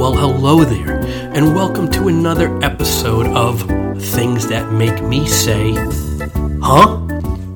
[0.00, 0.96] Well, hello there,
[1.36, 3.60] and welcome to another episode of
[4.02, 5.74] Things That Make Me Say,
[6.62, 7.06] Huh?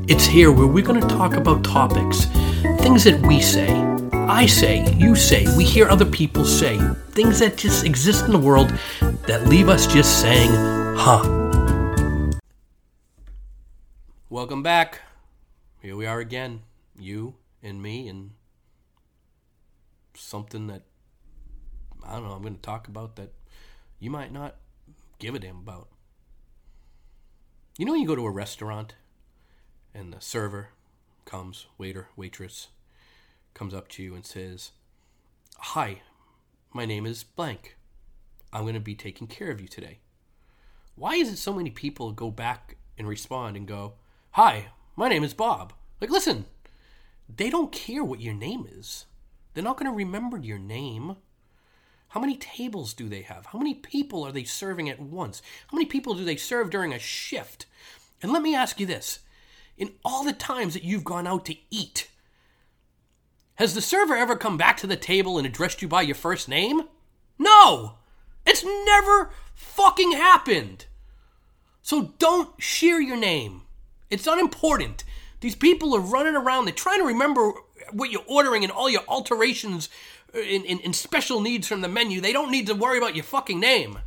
[0.09, 2.27] It's here where we're going to talk about topics,
[2.83, 3.73] things that we say,
[4.13, 6.79] I say, you say, we hear other people say,
[7.13, 8.79] things that just exist in the world
[9.27, 10.51] that leave us just saying,
[10.99, 11.23] Huh?
[14.29, 15.01] Welcome back.
[15.81, 16.61] Here we are again,
[16.95, 18.33] you and me, and
[20.13, 20.83] something that
[22.07, 23.33] I don't know, I'm going to talk about that
[23.99, 24.57] you might not
[25.19, 25.89] give a damn about.
[27.79, 28.95] You know, when you go to a restaurant
[29.95, 30.69] and the server
[31.25, 32.69] comes, waiter, waitress,
[33.55, 34.73] comes up to you and says,
[35.59, 36.03] Hi,
[36.73, 37.77] my name is blank.
[38.53, 39.99] I'm going to be taking care of you today.
[40.97, 43.95] Why is it so many people go back and respond and go,
[44.33, 44.67] Hi,
[44.97, 45.73] my name is Bob?
[46.01, 46.45] Like, listen,
[47.35, 49.07] they don't care what your name is.
[49.55, 51.17] They're not going to remember your name.
[52.09, 53.47] How many tables do they have?
[53.47, 55.43] How many people are they serving at once?
[55.69, 57.67] How many people do they serve during a shift?
[58.23, 59.21] And let me ask you this
[59.77, 62.09] in all the times that you've gone out to eat,
[63.57, 66.49] has the server ever come back to the table and addressed you by your first
[66.49, 66.83] name?
[67.39, 67.95] No!
[68.47, 70.87] It's never fucking happened!
[71.83, 73.63] So don't share your name.
[74.11, 75.05] It's unimportant.
[75.41, 77.53] These people are running around, they're trying to remember
[77.93, 79.89] what you're ordering and all your alterations
[80.35, 82.21] in, in, in special needs from the menu.
[82.21, 83.99] They don't need to worry about your fucking name.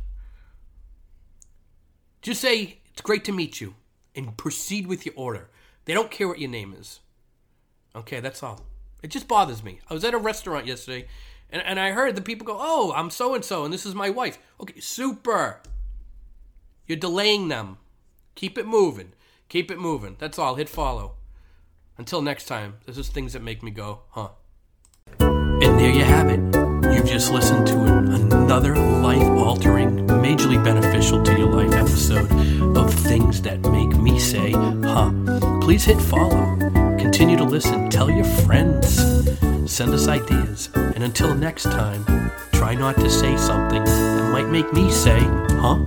[2.22, 3.74] Just say, it's great to meet you,
[4.14, 5.48] and proceed with your order.
[5.84, 7.00] They don't care what your name is.
[7.94, 8.60] Okay, that's all.
[9.02, 9.80] It just bothers me.
[9.88, 11.06] I was at a restaurant yesterday,
[11.50, 13.94] and, and I heard the people go, Oh, I'm so and so, and this is
[13.94, 14.38] my wife.
[14.60, 15.60] Okay, super.
[16.86, 17.78] You're delaying them.
[18.34, 19.12] Keep it moving.
[19.48, 20.16] Keep it moving.
[20.18, 20.56] That's all.
[20.56, 21.14] Hit follow.
[21.96, 24.28] Until next time, this is things that make me go, huh.
[25.60, 26.40] And there you have it.
[26.94, 32.30] You've just listened to an, another life altering, majorly beneficial to your life episode
[32.76, 35.10] of Things That Make Me Say, Huh.
[35.60, 36.56] Please hit follow.
[36.98, 37.90] Continue to listen.
[37.90, 38.96] Tell your friends.
[39.70, 40.70] Send us ideas.
[40.74, 42.04] And until next time,
[42.52, 45.84] try not to say something that might make me say, Huh?